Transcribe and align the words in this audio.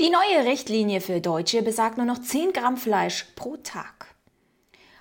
Die 0.00 0.10
neue 0.10 0.44
Richtlinie 0.44 1.00
für 1.00 1.20
Deutsche 1.20 1.60
besagt 1.60 1.96
nur 1.96 2.06
noch 2.06 2.20
10 2.20 2.52
Gramm 2.52 2.76
Fleisch 2.76 3.26
pro 3.34 3.56
Tag. 3.56 4.14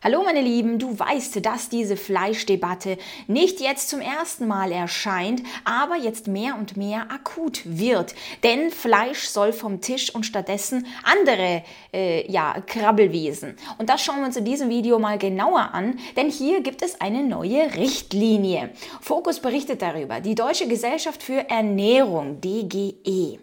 Hallo 0.03 0.23
meine 0.23 0.41
Lieben, 0.41 0.79
du 0.79 0.97
weißt, 0.97 1.45
dass 1.45 1.69
diese 1.69 1.95
Fleischdebatte 1.97 2.97
nicht 3.27 3.59
jetzt 3.59 3.89
zum 3.89 3.99
ersten 4.01 4.47
Mal 4.47 4.71
erscheint, 4.71 5.43
aber 5.65 5.97
jetzt 5.97 6.27
mehr 6.27 6.55
und 6.57 6.77
mehr 6.77 7.11
akut 7.11 7.61
wird. 7.65 8.15
Denn 8.41 8.71
Fleisch 8.71 9.27
soll 9.27 9.53
vom 9.53 9.81
Tisch 9.81 10.15
und 10.15 10.25
stattdessen 10.25 10.87
andere 11.03 11.63
äh, 11.93 12.31
ja, 12.31 12.55
Krabbelwesen. 12.65 13.55
Und 13.77 13.89
das 13.89 14.03
schauen 14.03 14.21
wir 14.21 14.25
uns 14.25 14.37
in 14.37 14.45
diesem 14.45 14.69
Video 14.69 14.97
mal 14.97 15.19
genauer 15.19 15.75
an, 15.75 15.99
denn 16.15 16.31
hier 16.31 16.61
gibt 16.61 16.81
es 16.81 16.99
eine 17.01 17.21
neue 17.21 17.75
Richtlinie. 17.75 18.71
Fokus 18.99 19.41
berichtet 19.41 19.83
darüber. 19.83 20.21
Die 20.21 20.33
Deutsche 20.33 20.67
Gesellschaft 20.67 21.21
für 21.21 21.47
Ernährung, 21.51 22.41
DGE 22.41 23.37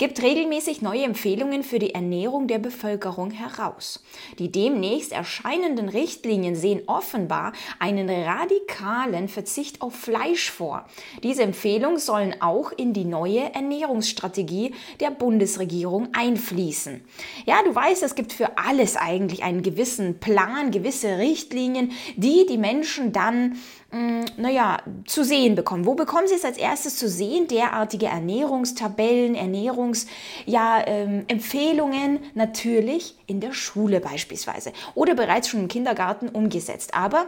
gibt 0.00 0.22
regelmäßig 0.22 0.80
neue 0.80 1.04
Empfehlungen 1.04 1.62
für 1.62 1.78
die 1.78 1.94
Ernährung 1.94 2.46
der 2.46 2.58
Bevölkerung 2.58 3.30
heraus. 3.30 4.02
Die 4.38 4.50
demnächst 4.50 5.12
erscheinenden 5.12 5.90
Richtlinien 5.90 6.56
sehen 6.56 6.80
offenbar 6.86 7.52
einen 7.78 8.08
radikalen 8.08 9.28
Verzicht 9.28 9.82
auf 9.82 9.94
Fleisch 9.94 10.50
vor. 10.50 10.86
Diese 11.22 11.42
Empfehlungen 11.42 11.98
sollen 11.98 12.34
auch 12.40 12.72
in 12.72 12.94
die 12.94 13.04
neue 13.04 13.52
Ernährungsstrategie 13.52 14.72
der 15.00 15.10
Bundesregierung 15.10 16.08
einfließen. 16.14 17.04
Ja, 17.44 17.62
du 17.62 17.74
weißt, 17.74 18.02
es 18.02 18.14
gibt 18.14 18.32
für 18.32 18.56
alles 18.56 18.96
eigentlich 18.96 19.42
einen 19.42 19.60
gewissen 19.60 20.18
Plan, 20.18 20.70
gewisse 20.70 21.18
Richtlinien, 21.18 21.92
die 22.16 22.46
die 22.48 22.56
Menschen 22.56 23.12
dann 23.12 23.58
naja, 24.36 24.78
zu 25.06 25.24
sehen 25.24 25.56
bekommen. 25.56 25.84
Wo 25.84 25.94
bekommen 25.94 26.28
Sie 26.28 26.34
es 26.34 26.44
als 26.44 26.58
erstes 26.58 26.96
zu 26.96 27.08
sehen? 27.08 27.48
Derartige 27.48 28.06
Ernährungstabellen, 28.06 29.34
Ernährungsempfehlungen, 29.34 30.46
ja, 30.46 30.82
ähm, 30.86 32.20
natürlich 32.34 33.16
in 33.26 33.40
der 33.40 33.52
Schule 33.52 34.00
beispielsweise 34.00 34.72
oder 34.94 35.14
bereits 35.14 35.48
schon 35.48 35.60
im 35.60 35.68
Kindergarten 35.68 36.28
umgesetzt. 36.28 36.94
Aber 36.94 37.26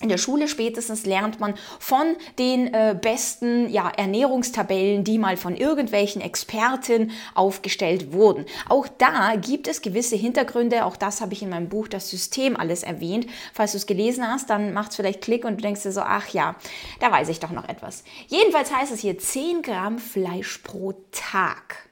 in 0.00 0.08
der 0.08 0.18
Schule 0.18 0.48
spätestens 0.48 1.06
lernt 1.06 1.38
man 1.38 1.54
von 1.78 2.16
den 2.38 2.74
äh, 2.74 2.96
besten 3.00 3.70
ja, 3.70 3.88
Ernährungstabellen, 3.88 5.04
die 5.04 5.18
mal 5.18 5.36
von 5.36 5.56
irgendwelchen 5.56 6.20
Experten 6.20 7.12
aufgestellt 7.34 8.12
wurden. 8.12 8.44
Auch 8.68 8.88
da 8.88 9.36
gibt 9.36 9.68
es 9.68 9.80
gewisse 9.80 10.16
Hintergründe. 10.16 10.84
Auch 10.86 10.96
das 10.96 11.20
habe 11.20 11.34
ich 11.34 11.42
in 11.42 11.50
meinem 11.50 11.68
Buch 11.68 11.86
Das 11.86 12.10
System 12.10 12.56
alles 12.56 12.82
erwähnt. 12.82 13.26
Falls 13.54 13.72
du 13.72 13.78
es 13.78 13.86
gelesen 13.86 14.26
hast, 14.26 14.50
dann 14.50 14.72
macht 14.72 14.90
es 14.90 14.96
vielleicht 14.96 15.20
Klick 15.20 15.44
und 15.44 15.58
du 15.58 15.62
denkst 15.62 15.82
dir 15.82 15.92
so, 15.92 16.00
ach 16.00 16.28
ja, 16.30 16.56
da 16.98 17.12
weiß 17.12 17.28
ich 17.28 17.38
doch 17.38 17.52
noch 17.52 17.68
etwas. 17.68 18.02
Jedenfalls 18.26 18.74
heißt 18.74 18.92
es 18.92 19.00
hier 19.00 19.18
10 19.18 19.62
Gramm 19.62 19.98
Fleisch 19.98 20.58
pro 20.58 20.94
Tag. 21.12 21.88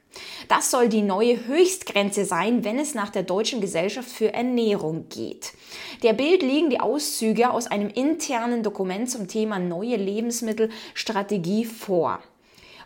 Das 0.48 0.73
soll 0.73 0.89
die 0.89 1.03
neue 1.03 1.47
Höchstgrenze 1.47 2.25
sein, 2.25 2.65
wenn 2.65 2.81
es 2.81 2.95
nach 2.95 3.11
der 3.11 3.23
Deutschen 3.23 3.61
Gesellschaft 3.61 4.09
für 4.09 4.33
Ernährung 4.33 5.09
geht. 5.09 5.50
Der 6.03 6.15
Bild 6.15 6.43
liegen 6.43 6.70
die 6.70 6.81
Auszüge 6.81 7.51
aus 7.51 7.67
einem 7.67 7.89
internen 7.89 8.62
Dokument 8.62 9.11
zum 9.11 9.29
Thema 9.29 9.59
neue 9.59 9.97
Lebensmittelstrategie 9.97 11.67
vor. 11.67 12.20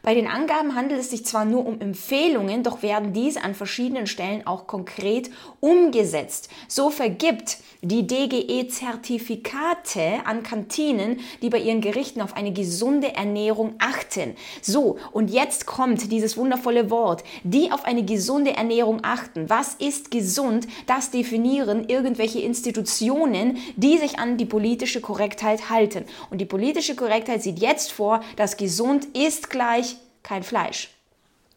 Bei 0.05 0.15
den 0.15 0.27
Angaben 0.27 0.75
handelt 0.75 1.01
es 1.01 1.11
sich 1.11 1.25
zwar 1.25 1.47
nur 1.47 1.65
um 1.65 1.81
Empfehlungen, 1.81 2.63
doch 2.63 2.83
werden 2.83 3.15
diese 3.15 3.43
an 3.43 3.55
verschiedenen 3.55 4.07
Stellen 4.07 4.47
auch 4.47 4.67
konkret 4.67 5.31
umgesetzt. 5.61 6.51
So 6.69 6.91
vergibt 6.91 7.57
die 7.81 8.07
DGE 8.07 8.69
Zertifikate 8.69 10.21
an 10.27 10.43
Kantinen, 10.43 11.21
die 11.41 11.49
bei 11.49 11.59
ihren 11.59 11.81
Gerichten 11.81 12.21
auf 12.21 12.37
eine 12.37 12.53
gesunde 12.53 13.15
Ernährung 13.15 13.75
achten. 13.79 14.35
So, 14.61 14.99
und 15.13 15.31
jetzt 15.31 15.65
kommt 15.65 16.13
dieses 16.13 16.37
wundervolle 16.37 16.91
Wort, 16.91 17.25
die 17.43 17.73
auf 17.73 17.87
eine 17.87 18.05
gesunde 18.05 18.55
Ernährung 18.55 19.01
achten. 19.03 19.49
Was 19.49 19.75
ist 19.75 20.11
gesund? 20.11 20.67
Das 20.87 21.13
definieren 21.13 21.89
irgendwelche 21.89 22.41
Institutionen, 22.41 23.57
die 23.77 23.97
sich 23.97 24.19
an 24.19 24.37
die 24.37 24.47
politische 24.47 25.01
Korrektheit 25.01 25.71
halten. 25.71 26.05
Und 26.29 26.43
die 26.43 26.47
politische 26.47 26.95
Korrektheit 26.95 27.43
sieht 27.43 27.59
jetzt 27.59 27.91
vor, 27.91 28.21
dass 28.37 28.59
gesund 28.59 29.07
ist 29.17 29.49
gleich 29.49 29.94
kein 30.25 30.43
Fleisch. 30.43 30.91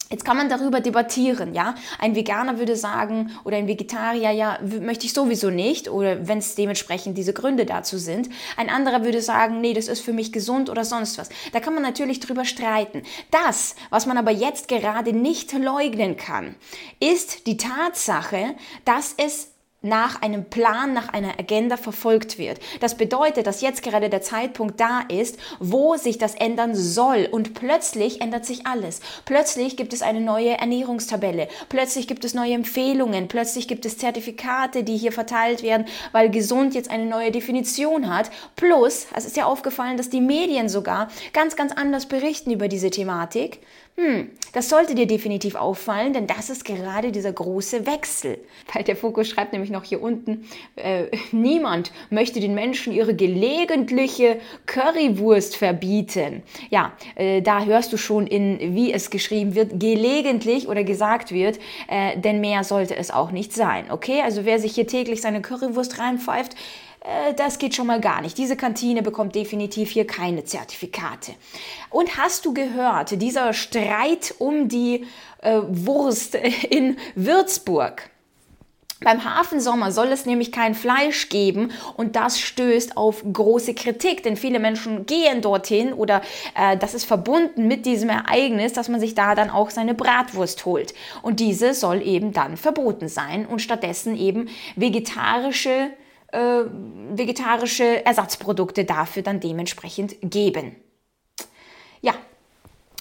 Jetzt 0.09 0.23
kann 0.23 0.37
man 0.37 0.47
darüber 0.47 0.79
debattieren, 0.79 1.53
ja. 1.53 1.75
Ein 1.99 2.15
Veganer 2.15 2.59
würde 2.59 2.77
sagen, 2.77 3.31
oder 3.43 3.57
ein 3.57 3.67
Vegetarier, 3.67 4.31
ja, 4.31 4.57
möchte 4.61 5.05
ich 5.05 5.11
sowieso 5.11 5.49
nicht, 5.49 5.89
oder 5.89 6.29
wenn 6.29 6.37
es 6.37 6.55
dementsprechend 6.55 7.17
diese 7.17 7.33
Gründe 7.33 7.65
dazu 7.65 7.97
sind. 7.97 8.29
Ein 8.55 8.69
anderer 8.69 9.03
würde 9.03 9.21
sagen, 9.21 9.59
nee, 9.59 9.73
das 9.73 9.89
ist 9.89 9.99
für 9.99 10.13
mich 10.13 10.31
gesund 10.31 10.69
oder 10.69 10.85
sonst 10.85 11.17
was. 11.17 11.27
Da 11.51 11.59
kann 11.59 11.73
man 11.73 11.83
natürlich 11.83 12.21
drüber 12.21 12.45
streiten. 12.45 13.03
Das, 13.31 13.75
was 13.89 14.05
man 14.05 14.17
aber 14.17 14.31
jetzt 14.31 14.69
gerade 14.69 15.11
nicht 15.11 15.51
leugnen 15.51 16.15
kann, 16.15 16.55
ist 17.01 17.45
die 17.45 17.57
Tatsache, 17.57 18.55
dass 18.85 19.13
es 19.17 19.49
nach 19.87 20.21
einem 20.21 20.45
Plan, 20.45 20.93
nach 20.93 21.09
einer 21.09 21.39
Agenda 21.39 21.77
verfolgt 21.77 22.37
wird. 22.37 22.59
Das 22.79 22.95
bedeutet, 22.95 23.47
dass 23.47 23.61
jetzt 23.61 23.83
gerade 23.83 24.09
der 24.09 24.21
Zeitpunkt 24.21 24.79
da 24.79 25.01
ist, 25.09 25.37
wo 25.59 25.95
sich 25.95 26.17
das 26.17 26.35
ändern 26.35 26.75
soll. 26.75 27.27
Und 27.31 27.53
plötzlich 27.53 28.21
ändert 28.21 28.45
sich 28.45 28.67
alles. 28.67 29.01
Plötzlich 29.25 29.77
gibt 29.77 29.93
es 29.93 30.01
eine 30.01 30.21
neue 30.21 30.57
Ernährungstabelle. 30.57 31.47
Plötzlich 31.69 32.07
gibt 32.07 32.25
es 32.25 32.33
neue 32.33 32.53
Empfehlungen. 32.53 33.27
Plötzlich 33.27 33.67
gibt 33.67 33.85
es 33.85 33.97
Zertifikate, 33.97 34.83
die 34.83 34.97
hier 34.97 35.11
verteilt 35.11 35.63
werden, 35.63 35.87
weil 36.11 36.29
gesund 36.29 36.75
jetzt 36.75 36.91
eine 36.91 37.05
neue 37.05 37.31
Definition 37.31 38.13
hat. 38.13 38.29
Plus, 38.55 39.07
es 39.15 39.25
ist 39.25 39.37
ja 39.37 39.45
aufgefallen, 39.45 39.97
dass 39.97 40.09
die 40.09 40.21
Medien 40.21 40.69
sogar 40.69 41.09
ganz, 41.33 41.55
ganz 41.55 41.71
anders 41.71 42.07
berichten 42.07 42.51
über 42.51 42.67
diese 42.67 42.89
Thematik. 42.89 43.59
Hm, 43.99 44.29
das 44.53 44.69
sollte 44.69 44.93
dir 44.93 45.07
definitiv 45.07 45.55
auffallen, 45.55 46.13
denn 46.13 46.27
das 46.27 46.51
ist 46.51 46.65
gerade 46.65 47.11
dieser 47.11 47.31
große 47.31 47.87
Wechsel. 47.87 48.37
Weil 48.71 48.83
der 48.83 48.95
Fokus 48.95 49.27
schreibt 49.27 49.53
nämlich 49.53 49.71
noch 49.71 49.83
hier 49.83 50.03
unten, 50.03 50.47
äh, 50.75 51.05
niemand 51.31 51.91
möchte 52.11 52.39
den 52.39 52.53
Menschen 52.53 52.93
ihre 52.93 53.15
gelegentliche 53.15 54.39
Currywurst 54.67 55.57
verbieten. 55.57 56.43
Ja, 56.69 56.93
äh, 57.15 57.41
da 57.41 57.65
hörst 57.65 57.91
du 57.91 57.97
schon 57.97 58.27
in, 58.27 58.75
wie 58.75 58.93
es 58.93 59.09
geschrieben 59.09 59.55
wird, 59.55 59.79
gelegentlich 59.79 60.67
oder 60.67 60.83
gesagt 60.83 61.31
wird, 61.31 61.57
äh, 61.87 62.19
denn 62.19 62.39
mehr 62.39 62.63
sollte 62.63 62.95
es 62.95 63.09
auch 63.09 63.31
nicht 63.31 63.51
sein. 63.51 63.89
Okay, 63.89 64.21
also 64.23 64.45
wer 64.45 64.59
sich 64.59 64.75
hier 64.75 64.85
täglich 64.85 65.21
seine 65.21 65.41
Currywurst 65.41 65.97
reinpfeift, 65.97 66.55
äh, 67.07 67.33
das 67.33 67.57
geht 67.57 67.75
schon 67.75 67.87
mal 67.87 68.01
gar 68.01 68.21
nicht. 68.21 68.37
Diese 68.37 68.55
Kantine 68.55 69.01
bekommt 69.01 69.35
definitiv 69.35 69.91
hier 69.91 70.05
keine 70.05 70.43
Zertifikate. 70.43 71.33
Und 71.89 72.17
hast 72.17 72.45
du 72.45 72.53
gehört, 72.53 73.21
dieser 73.21 73.53
Streit 73.53 74.35
um 74.39 74.67
die 74.67 75.05
äh, 75.41 75.59
Wurst 75.67 76.35
in 76.69 76.97
Würzburg? 77.15 78.09
Beim 79.01 79.23
Hafensommer 79.23 79.91
soll 79.91 80.07
es 80.07 80.25
nämlich 80.25 80.51
kein 80.51 80.73
Fleisch 80.73 81.29
geben 81.29 81.69
und 81.97 82.15
das 82.15 82.39
stößt 82.39 82.97
auf 82.97 83.23
große 83.31 83.75
Kritik, 83.75 84.23
denn 84.23 84.35
viele 84.35 84.57
Menschen 84.57 85.05
gehen 85.05 85.41
dorthin 85.43 85.93
oder 85.93 86.23
äh, 86.55 86.77
das 86.77 86.95
ist 86.95 87.05
verbunden 87.05 87.67
mit 87.67 87.85
diesem 87.85 88.09
Ereignis, 88.09 88.73
dass 88.73 88.89
man 88.89 88.99
sich 88.99 89.13
da 89.13 89.35
dann 89.35 89.51
auch 89.51 89.69
seine 89.69 89.93
Bratwurst 89.93 90.65
holt. 90.65 90.95
Und 91.21 91.39
diese 91.39 91.75
soll 91.75 92.01
eben 92.01 92.33
dann 92.33 92.57
verboten 92.57 93.07
sein 93.07 93.45
und 93.45 93.59
stattdessen 93.59 94.17
eben 94.17 94.49
vegetarische 94.75 95.91
äh, 96.31 96.63
vegetarische 97.11 98.05
Ersatzprodukte 98.05 98.85
dafür 98.85 99.23
dann 99.23 99.39
dementsprechend 99.39 100.15
geben. 100.21 100.75
Ja, 102.01 102.13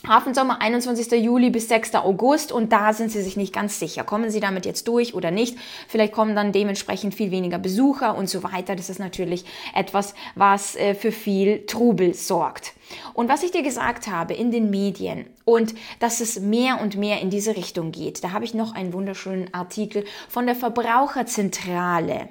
Hafensommer 0.06 0.60
21. 0.62 1.10
Juli 1.20 1.50
bis 1.50 1.68
6. 1.68 1.96
August 1.96 2.52
und 2.52 2.72
da 2.72 2.92
sind 2.92 3.10
sie 3.10 3.22
sich 3.22 3.36
nicht 3.36 3.52
ganz 3.52 3.80
sicher. 3.80 4.04
Kommen 4.04 4.30
sie 4.30 4.38
damit 4.38 4.64
jetzt 4.64 4.86
durch 4.86 5.14
oder 5.14 5.32
nicht? 5.32 5.58
Vielleicht 5.88 6.12
kommen 6.12 6.36
dann 6.36 6.52
dementsprechend 6.52 7.14
viel 7.14 7.32
weniger 7.32 7.58
Besucher 7.58 8.16
und 8.16 8.28
so 8.28 8.44
weiter. 8.44 8.76
Das 8.76 8.88
ist 8.88 9.00
natürlich 9.00 9.44
etwas, 9.74 10.14
was 10.36 10.76
äh, 10.76 10.94
für 10.94 11.10
viel 11.10 11.66
Trubel 11.66 12.14
sorgt. 12.14 12.74
Und 13.14 13.28
was 13.28 13.42
ich 13.42 13.50
dir 13.50 13.64
gesagt 13.64 14.06
habe 14.06 14.34
in 14.34 14.52
den 14.52 14.70
Medien 14.70 15.26
und 15.44 15.74
dass 15.98 16.20
es 16.20 16.38
mehr 16.38 16.80
und 16.80 16.96
mehr 16.96 17.20
in 17.20 17.30
diese 17.30 17.56
Richtung 17.56 17.90
geht, 17.90 18.22
da 18.22 18.30
habe 18.30 18.44
ich 18.44 18.54
noch 18.54 18.76
einen 18.76 18.92
wunderschönen 18.92 19.52
Artikel 19.52 20.04
von 20.28 20.46
der 20.46 20.54
Verbraucherzentrale. 20.54 22.28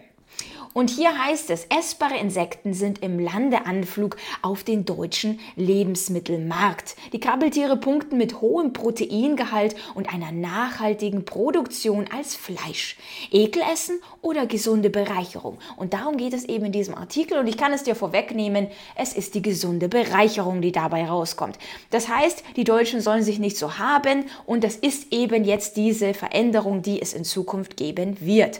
Und 0.78 0.90
hier 0.90 1.18
heißt 1.18 1.52
es, 1.52 1.68
essbare 1.70 2.18
Insekten 2.18 2.74
sind 2.74 3.02
im 3.02 3.18
Landeanflug 3.18 4.18
auf 4.42 4.66
den 4.66 4.84
deutschen 4.84 5.40
Lebensmittelmarkt. 5.56 6.98
Die 7.14 7.22
Krabbeltiere 7.22 7.78
punkten 7.78 8.18
mit 8.18 8.42
hohem 8.42 8.74
Proteingehalt 8.74 9.78
und 9.94 10.14
einer 10.14 10.34
nachhaltigen 10.34 11.24
Produktion 11.24 12.10
als 12.14 12.36
Fleisch. 12.36 12.98
Ekelessen 13.32 14.02
oder 14.22 14.48
gesunde 14.48 14.90
Bereicherung. 14.90 15.60
Und 15.78 15.94
darum 15.94 16.18
geht 16.18 16.34
es 16.34 16.44
eben 16.44 16.66
in 16.66 16.74
diesem 16.74 16.96
Artikel 16.96 17.38
und 17.38 17.48
ich 17.48 17.56
kann 17.56 17.72
es 17.72 17.84
dir 17.84 17.96
vorwegnehmen, 17.96 18.68
es 18.98 19.14
ist 19.14 19.34
die 19.34 19.42
gesunde 19.42 19.88
Bereicherung, 19.88 20.60
die 20.60 20.74
dabei 20.74 21.06
rauskommt. 21.06 21.58
Das 21.90 22.10
heißt, 22.10 22.44
die 22.58 22.66
Deutschen 22.66 23.00
sollen 23.00 23.24
sich 23.24 23.40
nicht 23.40 23.56
so 23.56 23.78
haben 23.78 24.26
und 24.46 24.66
das 24.66 24.76
ist 24.76 25.14
eben 25.14 25.46
jetzt 25.46 25.78
diese 25.78 26.14
Veränderung, 26.14 26.82
die 26.82 27.02
es 27.02 27.14
in 27.14 27.24
Zukunft 27.24 27.78
geben 27.78 28.18
wird. 28.20 28.60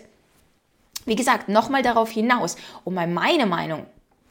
Wie 1.06 1.16
gesagt, 1.16 1.50
nochmal 1.50 1.84
darauf 1.84 2.10
hinaus, 2.10 2.58
um 2.84 2.96
mal 2.96 3.08
meine 3.08 3.46
Meinung 3.46 3.86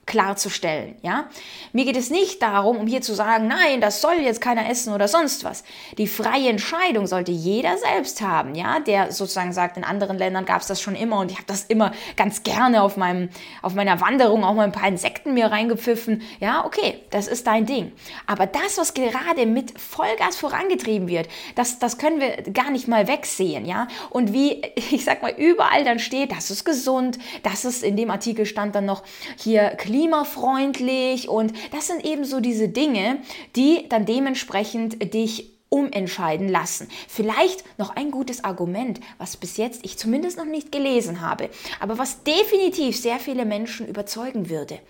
klarzustellen, 0.06 0.96
ja. 1.02 1.28
Mir 1.72 1.84
geht 1.84 1.96
es 1.96 2.10
nicht 2.10 2.42
darum, 2.42 2.76
um 2.76 2.86
hier 2.86 3.02
zu 3.02 3.14
sagen, 3.14 3.48
nein, 3.48 3.80
das 3.80 4.00
soll 4.00 4.14
jetzt 4.14 4.40
keiner 4.40 4.68
essen 4.68 4.92
oder 4.92 5.08
sonst 5.08 5.44
was. 5.44 5.64
Die 5.98 6.06
freie 6.06 6.48
Entscheidung 6.48 7.06
sollte 7.06 7.32
jeder 7.32 7.76
selbst 7.78 8.20
haben, 8.20 8.54
ja, 8.54 8.80
der 8.80 9.12
sozusagen 9.12 9.52
sagt, 9.52 9.76
in 9.76 9.84
anderen 9.84 10.18
Ländern 10.18 10.44
gab 10.44 10.60
es 10.60 10.66
das 10.66 10.80
schon 10.80 10.94
immer 10.94 11.18
und 11.20 11.30
ich 11.30 11.36
habe 11.36 11.46
das 11.46 11.64
immer 11.64 11.92
ganz 12.16 12.42
gerne 12.42 12.82
auf 12.82 12.96
meinem 12.96 13.28
auf 13.62 13.74
meiner 13.74 14.00
Wanderung 14.00 14.44
auch 14.44 14.54
mal 14.54 14.64
ein 14.64 14.72
paar 14.72 14.88
Insekten 14.88 15.34
mir 15.34 15.46
reingepfiffen. 15.46 16.22
Ja, 16.40 16.64
okay, 16.64 17.00
das 17.10 17.26
ist 17.26 17.46
dein 17.46 17.66
Ding. 17.66 17.92
Aber 18.26 18.46
das, 18.46 18.78
was 18.78 18.94
gerade 18.94 19.46
mit 19.46 19.78
Vollgas 19.80 20.36
vorangetrieben 20.36 21.08
wird, 21.08 21.28
das 21.54 21.78
das 21.78 21.98
können 21.98 22.20
wir 22.20 22.42
gar 22.52 22.70
nicht 22.70 22.88
mal 22.88 23.08
wegsehen, 23.08 23.64
ja. 23.64 23.88
Und 24.10 24.32
wie 24.32 24.62
ich 24.90 25.04
sag 25.04 25.22
mal 25.22 25.34
überall 25.36 25.84
dann 25.84 25.98
steht, 25.98 26.32
das 26.32 26.50
ist 26.50 26.64
gesund, 26.64 27.18
das 27.42 27.64
ist 27.64 27.82
in 27.82 27.96
dem 27.96 28.10
Artikel 28.10 28.46
stand 28.46 28.74
dann 28.74 28.84
noch 28.84 29.02
hier 29.38 29.70
klimafreundlich 29.94 31.28
und 31.28 31.52
das 31.70 31.86
sind 31.86 32.04
eben 32.04 32.24
so 32.24 32.40
diese 32.40 32.68
Dinge, 32.68 33.18
die 33.54 33.88
dann 33.88 34.06
dementsprechend 34.06 35.14
dich 35.14 35.52
umentscheiden 35.68 36.48
lassen. 36.48 36.88
Vielleicht 37.06 37.62
noch 37.78 37.94
ein 37.94 38.10
gutes 38.10 38.42
Argument, 38.42 38.98
was 39.18 39.36
bis 39.36 39.56
jetzt 39.56 39.84
ich 39.84 39.96
zumindest 39.96 40.36
noch 40.36 40.46
nicht 40.46 40.72
gelesen 40.72 41.20
habe, 41.20 41.48
aber 41.78 41.96
was 41.96 42.24
definitiv 42.24 42.96
sehr 42.96 43.20
viele 43.20 43.44
Menschen 43.44 43.86
überzeugen 43.86 44.50
würde. 44.50 44.80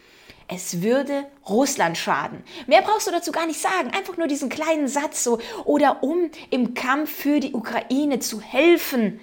Es 0.49 0.81
würde 0.81 1.27
Russland 1.47 1.99
schaden. 1.99 2.43
Mehr 2.67 2.81
brauchst 2.81 3.07
du 3.07 3.11
dazu 3.11 3.31
gar 3.31 3.47
nicht 3.47 3.61
sagen. 3.61 3.91
Einfach 3.91 4.17
nur 4.17 4.27
diesen 4.27 4.49
kleinen 4.49 4.89
Satz 4.89 5.25
so. 5.25 5.39
Oder 5.65 6.03
um 6.03 6.31
im 6.51 6.73
Kampf 6.75 7.11
für 7.11 7.41
die 7.41 7.53
Ukraine 7.53 8.21
zu 8.21 8.41
helfen. 8.41 9.21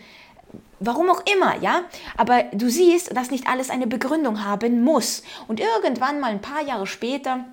Warum 0.83 1.11
auch 1.11 1.21
immer, 1.31 1.61
ja? 1.61 1.83
Aber 2.17 2.43
du 2.53 2.67
siehst, 2.67 3.15
dass 3.15 3.29
nicht 3.29 3.47
alles 3.47 3.69
eine 3.69 3.85
Begründung 3.85 4.43
haben 4.43 4.83
muss. 4.83 5.21
Und 5.47 5.59
irgendwann 5.59 6.19
mal 6.19 6.31
ein 6.31 6.41
paar 6.41 6.63
Jahre 6.63 6.87
später, 6.87 7.45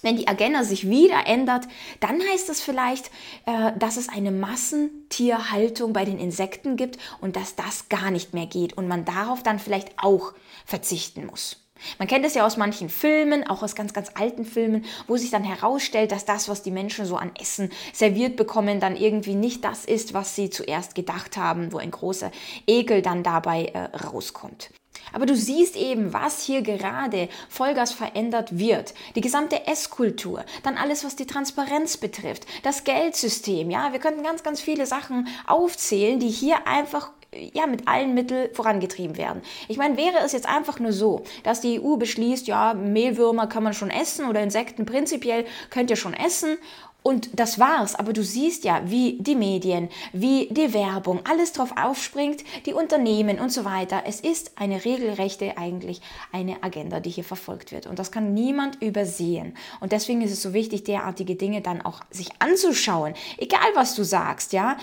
wenn 0.00 0.16
die 0.16 0.28
Agenda 0.28 0.64
sich 0.64 0.88
wieder 0.88 1.26
ändert, 1.26 1.68
dann 2.00 2.22
heißt 2.22 2.48
es 2.48 2.62
vielleicht, 2.62 3.10
äh, 3.44 3.72
dass 3.78 3.98
es 3.98 4.08
eine 4.08 4.30
Massentierhaltung 4.30 5.92
bei 5.92 6.06
den 6.06 6.18
Insekten 6.18 6.76
gibt 6.76 6.98
und 7.20 7.36
dass 7.36 7.54
das 7.54 7.90
gar 7.90 8.10
nicht 8.10 8.32
mehr 8.32 8.46
geht 8.46 8.72
und 8.78 8.88
man 8.88 9.04
darauf 9.04 9.42
dann 9.42 9.58
vielleicht 9.58 9.92
auch 9.98 10.32
verzichten 10.64 11.26
muss. 11.26 11.58
Man 11.98 12.08
kennt 12.08 12.24
es 12.24 12.34
ja 12.34 12.46
aus 12.46 12.56
manchen 12.56 12.88
Filmen, 12.88 13.46
auch 13.46 13.62
aus 13.62 13.74
ganz, 13.74 13.92
ganz 13.92 14.10
alten 14.14 14.44
Filmen, 14.44 14.84
wo 15.06 15.16
sich 15.16 15.30
dann 15.30 15.44
herausstellt, 15.44 16.12
dass 16.12 16.24
das, 16.24 16.48
was 16.48 16.62
die 16.62 16.70
Menschen 16.70 17.06
so 17.06 17.16
an 17.16 17.32
Essen 17.40 17.70
serviert 17.92 18.36
bekommen, 18.36 18.80
dann 18.80 18.96
irgendwie 18.96 19.34
nicht 19.34 19.64
das 19.64 19.84
ist, 19.84 20.14
was 20.14 20.34
sie 20.34 20.50
zuerst 20.50 20.94
gedacht 20.94 21.36
haben, 21.36 21.72
wo 21.72 21.78
ein 21.78 21.90
großer 21.90 22.30
Ekel 22.66 23.02
dann 23.02 23.22
dabei 23.22 23.66
äh, 23.66 23.96
rauskommt. 23.96 24.70
Aber 25.12 25.26
du 25.26 25.34
siehst 25.34 25.76
eben, 25.76 26.12
was 26.12 26.42
hier 26.42 26.62
gerade 26.62 27.28
Vollgas 27.48 27.92
verändert 27.92 28.58
wird. 28.58 28.94
Die 29.14 29.20
gesamte 29.20 29.66
Esskultur, 29.66 30.44
dann 30.62 30.76
alles, 30.76 31.04
was 31.04 31.16
die 31.16 31.26
Transparenz 31.26 31.96
betrifft, 31.96 32.46
das 32.62 32.84
Geldsystem, 32.84 33.70
ja, 33.70 33.92
wir 33.92 33.98
könnten 33.98 34.22
ganz, 34.22 34.42
ganz 34.42 34.60
viele 34.60 34.86
Sachen 34.86 35.28
aufzählen, 35.46 36.20
die 36.20 36.28
hier 36.28 36.66
einfach 36.66 37.10
ja, 37.34 37.66
mit 37.66 37.86
allen 37.86 38.14
Mitteln 38.14 38.52
vorangetrieben 38.54 39.16
werden. 39.16 39.42
Ich 39.68 39.76
meine, 39.76 39.96
wäre 39.96 40.18
es 40.24 40.32
jetzt 40.32 40.48
einfach 40.48 40.78
nur 40.80 40.92
so, 40.92 41.22
dass 41.44 41.60
die 41.60 41.80
EU 41.80 41.96
beschließt, 41.96 42.46
ja, 42.46 42.74
Mehlwürmer 42.74 43.46
kann 43.46 43.62
man 43.62 43.72
schon 43.72 43.90
essen 43.90 44.28
oder 44.28 44.42
Insekten 44.42 44.86
prinzipiell 44.86 45.44
könnt 45.70 45.90
ihr 45.90 45.96
schon 45.96 46.14
essen 46.14 46.58
und 47.02 47.30
das 47.32 47.58
war's. 47.58 47.94
Aber 47.94 48.12
du 48.12 48.22
siehst 48.22 48.64
ja, 48.64 48.82
wie 48.84 49.16
die 49.20 49.34
Medien, 49.34 49.88
wie 50.12 50.48
die 50.50 50.74
Werbung, 50.74 51.20
alles 51.28 51.52
drauf 51.52 51.72
aufspringt, 51.80 52.44
die 52.66 52.74
Unternehmen 52.74 53.38
und 53.38 53.50
so 53.50 53.64
weiter. 53.64 54.02
Es 54.06 54.20
ist 54.20 54.52
eine 54.56 54.84
regelrechte 54.84 55.56
eigentlich 55.56 56.02
eine 56.32 56.62
Agenda, 56.62 57.00
die 57.00 57.10
hier 57.10 57.24
verfolgt 57.24 57.72
wird. 57.72 57.86
Und 57.86 57.98
das 57.98 58.12
kann 58.12 58.34
niemand 58.34 58.82
übersehen. 58.82 59.54
Und 59.80 59.92
deswegen 59.92 60.20
ist 60.20 60.32
es 60.32 60.42
so 60.42 60.52
wichtig, 60.52 60.84
derartige 60.84 61.36
Dinge 61.36 61.62
dann 61.62 61.80
auch 61.80 62.00
sich 62.10 62.28
anzuschauen. 62.38 63.14
Egal 63.38 63.70
was 63.74 63.94
du 63.94 64.04
sagst, 64.04 64.52
ja. 64.52 64.76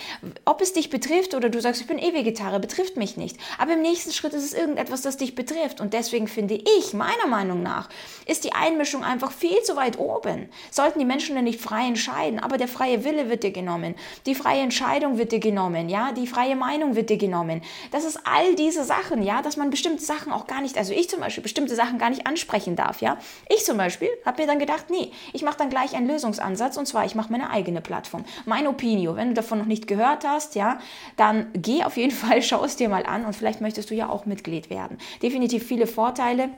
Ob 0.45 0.61
es 0.61 0.73
dich 0.73 0.89
betrifft 0.89 1.35
oder 1.35 1.49
du 1.49 1.61
sagst, 1.61 1.81
ich 1.81 1.87
bin 1.87 1.99
eh 1.99 2.13
Vegetarier, 2.13 2.59
betrifft 2.59 2.97
mich 2.97 3.17
nicht. 3.17 3.37
Aber 3.57 3.73
im 3.73 3.81
nächsten 3.81 4.11
Schritt 4.11 4.33
ist 4.33 4.43
es 4.43 4.53
irgendetwas, 4.53 5.01
das 5.01 5.17
dich 5.17 5.35
betrifft. 5.35 5.81
Und 5.81 5.93
deswegen 5.93 6.27
finde 6.27 6.55
ich, 6.55 6.93
meiner 6.93 7.27
Meinung 7.27 7.61
nach, 7.61 7.89
ist 8.25 8.43
die 8.43 8.53
Einmischung 8.53 9.03
einfach 9.03 9.31
viel 9.31 9.61
zu 9.61 9.75
weit 9.75 9.99
oben. 9.99 10.49
Sollten 10.71 10.99
die 10.99 11.05
Menschen 11.05 11.35
denn 11.35 11.43
nicht 11.43 11.61
frei 11.61 11.85
entscheiden, 11.87 12.06
entscheiden, 12.07 12.39
aber 12.39 12.57
der 12.57 12.68
freie 12.68 13.04
Wille 13.04 13.30
wird 13.30 13.44
dir 13.44 13.51
genommen, 13.51 13.95
die 14.25 14.36
freie 14.36 14.62
Entscheidung 14.62 15.18
wird 15.18 15.31
dir 15.31 15.39
genommen, 15.39 15.89
ja, 15.89 16.12
die 16.12 16.27
freie 16.27 16.56
Meinung 16.56 16.95
wird 16.95 17.09
dir 17.09 17.18
genommen. 17.18 17.62
Das 17.92 18.06
ist 18.06 18.19
all 18.24 18.56
diese 18.56 18.83
Sachen, 18.83 19.21
ja, 19.24 19.42
dass 19.42 19.57
man 19.57 19.69
bestimmte 19.69 20.04
Sachen 20.04 20.31
auch 20.31 20.48
gar 20.48 20.62
nicht, 20.62 20.77
also 20.77 20.94
ich 20.94 21.09
zum 21.09 21.19
Beispiel 21.19 21.44
bestimmte 21.44 21.75
Sachen 21.75 21.98
gar 21.98 22.09
nicht 22.09 22.25
ansprechen 22.25 22.75
darf, 22.75 23.01
ja. 23.01 23.18
Ich 23.50 23.65
zum 23.65 23.77
Beispiel 23.77 24.09
habe 24.25 24.42
mir 24.42 24.48
dann 24.48 24.59
gedacht, 24.59 24.86
nee, 24.89 25.12
ich 25.33 25.44
mache 25.44 25.57
dann 25.57 25.69
gleich 25.69 25.95
einen 25.95 26.07
Lösungsansatz 26.07 26.77
und 26.77 26.86
zwar 26.88 27.06
ich 27.06 27.15
mache 27.15 27.31
meine 27.31 27.50
eigene 27.50 27.81
Plattform, 27.81 28.24
mein 28.45 28.68
Opinio. 28.68 29.15
Wenn 29.15 29.30
du 29.30 29.33
davon 29.33 29.59
noch 29.59 29.65
nicht 29.65 29.88
gehört 29.88 30.25
hast, 30.25 30.56
ja, 30.56 30.80
dann 31.18 31.48
geh 31.54 31.83
auf 31.83 31.98
jeden 31.98 32.12
Fall, 32.15 32.42
schau 32.42 32.63
es 32.63 32.75
dir 32.75 32.89
mal 32.89 33.06
an 33.06 33.25
und 33.25 33.36
vielleicht 33.36 33.62
möchtest 33.62 33.89
du 33.89 33.95
ja 33.95 34.09
auch 34.09 34.25
Mitglied 34.25 34.69
werden. 34.69 34.98
Definitiv 35.21 35.65
viele 35.65 35.88
Vorteile. 35.88 36.50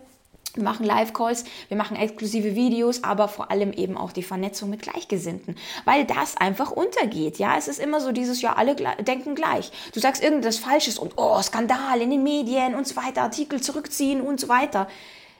Wir 0.55 0.63
machen 0.63 0.85
Live-Calls, 0.85 1.43
wir 1.67 1.77
machen 1.77 1.95
exklusive 1.95 2.55
Videos, 2.55 3.03
aber 3.03 3.27
vor 3.27 3.51
allem 3.51 3.71
eben 3.71 3.97
auch 3.97 4.11
die 4.11 4.23
Vernetzung 4.23 4.69
mit 4.69 4.81
Gleichgesinnten, 4.81 5.55
weil 5.85 6.05
das 6.05 6.37
einfach 6.37 6.71
untergeht. 6.71 7.37
Ja, 7.37 7.57
es 7.57 7.67
ist 7.67 7.79
immer 7.79 8.01
so 8.01 8.11
dieses, 8.11 8.41
ja, 8.41 8.53
alle 8.53 8.75
denken 8.75 9.35
gleich. 9.35 9.71
Du 9.93 9.99
sagst 9.99 10.23
irgendwas 10.23 10.57
Falsches 10.57 10.97
und 10.97 11.13
oh, 11.17 11.41
Skandal 11.41 12.01
in 12.01 12.09
den 12.09 12.23
Medien 12.23 12.75
und 12.75 12.87
so 12.87 12.95
weiter, 12.95 13.21
Artikel 13.21 13.61
zurückziehen 13.61 14.21
und 14.21 14.39
so 14.39 14.49
weiter. 14.49 14.87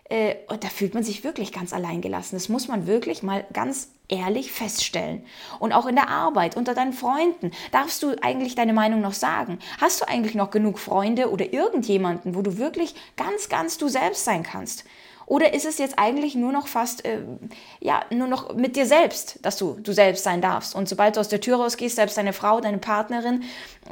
Äh, 0.09 0.35
und 0.47 0.63
da 0.63 0.67
fühlt 0.67 0.93
man 0.93 1.03
sich 1.03 1.23
wirklich 1.23 1.51
ganz 1.51 1.71
allein 1.71 2.01
gelassen. 2.01 2.35
Das 2.35 2.49
muss 2.49 2.67
man 2.67 2.87
wirklich 2.87 3.23
mal 3.23 3.45
ganz 3.53 3.89
ehrlich 4.07 4.51
feststellen. 4.51 5.23
Und 5.59 5.71
auch 5.71 5.85
in 5.85 5.95
der 5.95 6.09
Arbeit, 6.09 6.57
unter 6.57 6.73
deinen 6.73 6.93
Freunden, 6.93 7.51
darfst 7.71 8.01
du 8.01 8.15
eigentlich 8.21 8.55
deine 8.55 8.73
Meinung 8.73 9.01
noch 9.01 9.13
sagen? 9.13 9.59
Hast 9.79 10.01
du 10.01 10.07
eigentlich 10.07 10.35
noch 10.35 10.49
genug 10.49 10.79
Freunde 10.79 11.31
oder 11.31 11.53
irgendjemanden, 11.53 12.35
wo 12.35 12.41
du 12.41 12.57
wirklich 12.57 12.95
ganz, 13.15 13.49
ganz 13.49 13.77
du 13.77 13.87
selbst 13.87 14.25
sein 14.25 14.43
kannst? 14.43 14.83
Oder 15.29 15.53
ist 15.53 15.65
es 15.65 15.77
jetzt 15.77 15.99
eigentlich 15.99 16.33
nur 16.33 16.51
noch 16.51 16.65
fast, 16.65 17.05
äh, 17.05 17.19
ja, 17.79 18.01
nur 18.09 18.27
noch 18.27 18.55
mit 18.55 18.75
dir 18.75 18.87
selbst, 18.87 19.37
dass 19.43 19.57
du 19.57 19.77
du 19.79 19.93
selbst 19.93 20.23
sein 20.23 20.41
darfst? 20.41 20.73
Und 20.73 20.89
sobald 20.89 21.15
du 21.15 21.19
aus 21.19 21.29
der 21.29 21.39
Tür 21.39 21.57
rausgehst, 21.57 21.97
selbst 21.97 22.17
deine 22.17 22.33
Frau, 22.33 22.61
deine 22.61 22.79
Partnerin 22.79 23.43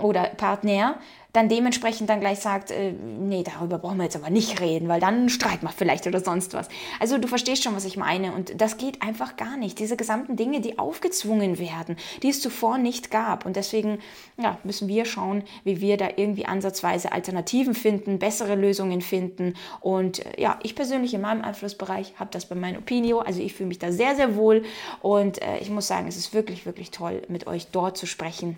oder 0.01 0.23
Partner, 0.23 0.97
dann 1.33 1.49
dementsprechend 1.49 2.09
dann 2.09 2.19
gleich 2.19 2.39
sagt, 2.39 2.71
äh, 2.71 2.91
nee, 2.91 3.43
darüber 3.43 3.77
brauchen 3.77 3.97
wir 3.97 4.05
jetzt 4.05 4.15
aber 4.15 4.29
nicht 4.29 4.59
reden, 4.61 4.87
weil 4.87 4.99
dann 4.99 5.29
Streit 5.29 5.63
macht 5.63 5.77
vielleicht 5.77 6.07
oder 6.07 6.19
sonst 6.19 6.53
was. 6.53 6.69
Also 6.99 7.17
du 7.17 7.27
verstehst 7.27 7.63
schon, 7.63 7.75
was 7.75 7.85
ich 7.85 7.97
meine 7.97 8.33
und 8.33 8.59
das 8.59 8.77
geht 8.77 9.01
einfach 9.01 9.37
gar 9.37 9.57
nicht. 9.57 9.79
Diese 9.79 9.97
gesamten 9.97 10.35
Dinge, 10.35 10.61
die 10.61 10.79
aufgezwungen 10.79 11.59
werden, 11.59 11.97
die 12.23 12.29
es 12.29 12.41
zuvor 12.41 12.77
nicht 12.77 13.11
gab 13.11 13.45
und 13.45 13.55
deswegen 13.55 13.99
ja, 14.37 14.57
müssen 14.63 14.87
wir 14.87 15.05
schauen, 15.05 15.43
wie 15.63 15.81
wir 15.81 15.97
da 15.97 16.09
irgendwie 16.15 16.45
ansatzweise 16.45 17.11
Alternativen 17.11 17.75
finden, 17.75 18.19
bessere 18.19 18.55
Lösungen 18.55 19.01
finden 19.01 19.53
und 19.81 20.25
äh, 20.25 20.41
ja, 20.41 20.59
ich 20.63 20.75
persönlich 20.75 21.13
in 21.13 21.21
meinem 21.21 21.43
Einflussbereich 21.43 22.13
habe 22.17 22.31
das 22.31 22.47
bei 22.47 22.55
meinem 22.55 22.79
Opinio, 22.79 23.19
also 23.19 23.41
ich 23.41 23.53
fühle 23.53 23.67
mich 23.67 23.79
da 23.79 23.91
sehr, 23.91 24.15
sehr 24.15 24.35
wohl 24.35 24.63
und 25.01 25.41
äh, 25.41 25.59
ich 25.59 25.69
muss 25.69 25.87
sagen, 25.87 26.07
es 26.07 26.17
ist 26.17 26.33
wirklich, 26.33 26.65
wirklich 26.65 26.91
toll, 26.91 27.21
mit 27.27 27.47
euch 27.47 27.67
dort 27.67 27.97
zu 27.97 28.05
sprechen 28.05 28.57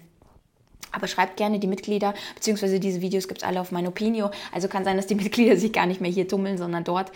aber 0.91 1.07
schreibt 1.07 1.37
gerne 1.37 1.59
die 1.59 1.67
Mitglieder, 1.67 2.13
beziehungsweise 2.35 2.79
diese 2.79 3.01
Videos 3.01 3.27
gibt 3.27 3.41
es 3.41 3.47
alle 3.47 3.61
auf 3.61 3.71
mein 3.71 3.87
Opinio. 3.87 4.31
Also 4.51 4.67
kann 4.67 4.83
sein, 4.83 4.97
dass 4.97 5.07
die 5.07 5.15
Mitglieder 5.23 5.57
sich 5.57 5.73
gar 5.73 5.85
nicht 5.85 6.01
mehr 6.01 6.11
hier 6.11 6.27
tummeln, 6.27 6.57
sondern 6.57 6.83
dort. 6.83 7.11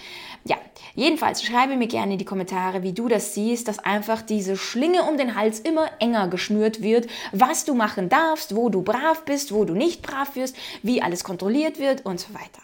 Ja, 0.46 0.58
jedenfalls 0.96 1.44
schreibe 1.44 1.76
mir 1.76 1.88
gerne 1.88 2.14
in 2.14 2.20
die 2.20 2.26
Kommentare, 2.26 2.84
wie 2.84 2.94
du 2.94 3.08
das 3.08 3.34
siehst, 3.34 3.68
dass 3.68 3.80
einfach 3.80 4.22
diese 4.22 4.58
Schlinge 4.58 5.04
um 5.04 5.18
den 5.18 5.36
Hals 5.36 5.60
immer 5.60 5.90
enger 6.00 6.28
geschnürt 6.28 6.82
wird, 6.82 7.08
was 7.32 7.66
du 7.66 7.74
machen 7.74 8.10
darfst, 8.10 8.56
wo 8.56 8.70
du 8.70 8.82
brav 8.82 9.24
bist, 9.26 9.54
wo 9.54 9.66
du 9.66 9.74
nicht 9.74 10.02
brav 10.02 10.36
wirst, 10.36 10.56
wie 10.82 11.02
alles 11.02 11.24
kontrolliert 11.24 11.80
wird 11.80 12.06
und 12.06 12.20
so 12.20 12.34
weiter. 12.34 12.62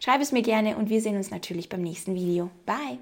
Schreib 0.00 0.20
es 0.20 0.32
mir 0.32 0.42
gerne 0.42 0.76
und 0.76 0.88
wir 0.88 1.00
sehen 1.00 1.16
uns 1.16 1.30
natürlich 1.30 1.68
beim 1.68 1.82
nächsten 1.82 2.14
Video. 2.14 2.50
Bye! 2.64 2.98